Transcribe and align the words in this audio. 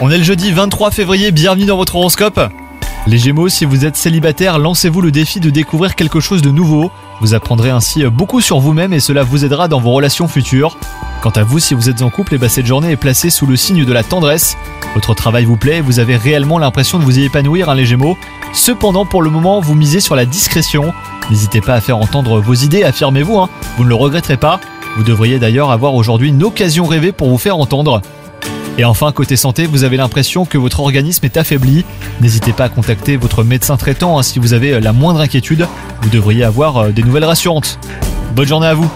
On 0.00 0.08
est 0.08 0.18
le 0.18 0.22
jeudi 0.22 0.52
23 0.52 0.92
février, 0.92 1.32
bienvenue 1.32 1.64
dans 1.64 1.76
votre 1.76 1.96
horoscope. 1.96 2.40
Les 3.08 3.18
Gémeaux, 3.18 3.48
si 3.48 3.64
vous 3.64 3.84
êtes 3.84 3.96
célibataire, 3.96 4.60
lancez-vous 4.60 5.00
le 5.00 5.10
défi 5.10 5.40
de 5.40 5.50
découvrir 5.50 5.96
quelque 5.96 6.20
chose 6.20 6.42
de 6.42 6.50
nouveau. 6.52 6.92
Vous 7.20 7.34
apprendrez 7.34 7.70
ainsi 7.70 8.04
beaucoup 8.04 8.40
sur 8.40 8.60
vous-même 8.60 8.92
et 8.92 9.00
cela 9.00 9.24
vous 9.24 9.44
aidera 9.44 9.66
dans 9.66 9.80
vos 9.80 9.90
relations 9.90 10.28
futures. 10.28 10.76
Quant 11.22 11.30
à 11.30 11.42
vous, 11.42 11.58
si 11.58 11.74
vous 11.74 11.88
êtes 11.88 12.02
en 12.02 12.10
couple, 12.10 12.36
et 12.36 12.48
cette 12.48 12.66
journée 12.66 12.92
est 12.92 12.96
placée 12.96 13.30
sous 13.30 13.46
le 13.46 13.56
signe 13.56 13.84
de 13.84 13.92
la 13.92 14.04
tendresse. 14.04 14.56
Votre 14.94 15.12
travail 15.12 15.44
vous 15.44 15.56
plaît 15.56 15.80
vous 15.80 15.98
avez 15.98 16.16
réellement 16.16 16.60
l'impression 16.60 17.00
de 17.00 17.04
vous 17.04 17.18
y 17.18 17.24
épanouir, 17.24 17.70
hein, 17.70 17.74
les 17.74 17.84
Gémeaux. 17.84 18.16
Cependant, 18.52 19.06
pour 19.06 19.22
le 19.22 19.30
moment, 19.30 19.60
vous 19.60 19.74
misez 19.74 19.98
sur 19.98 20.14
la 20.14 20.24
discrétion. 20.24 20.92
N'hésitez 21.30 21.60
pas 21.60 21.74
à 21.74 21.80
faire 21.80 21.98
entendre 21.98 22.40
vos 22.40 22.54
idées, 22.54 22.84
affirmez-vous, 22.84 23.40
hein. 23.40 23.48
vous 23.76 23.82
ne 23.82 23.88
le 23.88 23.96
regretterez 23.96 24.36
pas. 24.36 24.60
Vous 24.96 25.02
devriez 25.02 25.40
d'ailleurs 25.40 25.72
avoir 25.72 25.94
aujourd'hui 25.94 26.28
une 26.28 26.44
occasion 26.44 26.86
rêvée 26.86 27.10
pour 27.10 27.28
vous 27.28 27.38
faire 27.38 27.58
entendre. 27.58 28.02
Et 28.78 28.84
enfin, 28.84 29.10
côté 29.10 29.36
santé, 29.36 29.66
vous 29.66 29.82
avez 29.82 29.96
l'impression 29.96 30.44
que 30.44 30.56
votre 30.56 30.80
organisme 30.80 31.24
est 31.24 31.36
affaibli. 31.36 31.84
N'hésitez 32.20 32.52
pas 32.52 32.64
à 32.64 32.68
contacter 32.68 33.16
votre 33.16 33.42
médecin 33.42 33.76
traitant 33.76 34.18
hein, 34.18 34.22
si 34.22 34.38
vous 34.38 34.54
avez 34.54 34.80
la 34.80 34.92
moindre 34.92 35.20
inquiétude. 35.20 35.66
Vous 36.02 36.10
devriez 36.10 36.44
avoir 36.44 36.76
euh, 36.76 36.90
des 36.90 37.02
nouvelles 37.02 37.24
rassurantes. 37.24 37.80
Bonne 38.36 38.46
journée 38.46 38.68
à 38.68 38.74
vous 38.74 38.90